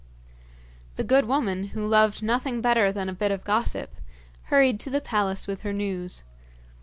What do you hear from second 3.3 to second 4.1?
gossip,